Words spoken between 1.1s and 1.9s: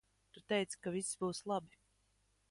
būs labi.